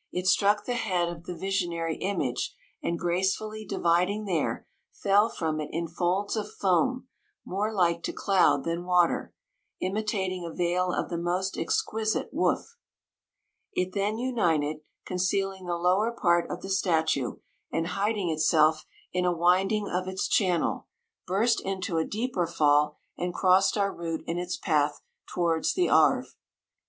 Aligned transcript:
* 0.00 0.02
It 0.12 0.28
struck 0.28 0.64
the 0.64 0.74
head 0.76 1.08
of 1.08 1.24
the 1.24 1.34
visionary 1.34 1.96
image, 1.96 2.54
and 2.84 2.96
gracefully 2.96 3.66
divid 3.68 4.08
ing 4.10 4.26
there, 4.26 4.64
fell 4.92 5.28
from 5.28 5.60
it 5.60 5.70
in 5.72 5.88
folds 5.88 6.36
of 6.36 6.52
foam 6.52 7.08
more 7.44 7.72
like 7.74 8.04
to 8.04 8.12
cloud 8.12 8.62
than 8.62 8.84
water, 8.84 9.34
imitat 9.82 10.28
ing 10.30 10.44
a 10.44 10.54
veil 10.54 10.92
of 10.92 11.08
the 11.10 11.18
most 11.18 11.58
exquisite 11.58 12.28
woof. 12.30 12.76
It 13.72 13.90
then 13.92 14.18
united, 14.18 14.82
concealing 15.04 15.66
the 15.66 15.74
lower 15.74 16.12
part 16.12 16.48
of 16.48 16.62
the 16.62 16.70
statue, 16.70 17.38
and 17.72 17.88
hiding 17.88 18.30
itself 18.30 18.86
in 19.12 19.24
146 19.24 19.26
a 19.26 19.38
winding 19.40 19.88
of 19.90 20.06
its 20.06 20.28
channel, 20.28 20.86
burst 21.26 21.60
into 21.60 21.96
a 21.98 22.04
deeper 22.06 22.46
fall, 22.46 22.98
and 23.18 23.34
crossed 23.34 23.76
our 23.76 23.92
route 23.92 24.22
in 24.28 24.38
its 24.38 24.56
path 24.56 25.00
towards 25.28 25.74
the 25.74 25.88
Arve. 25.88 26.36